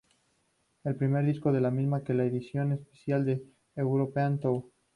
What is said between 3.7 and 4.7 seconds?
European Tour.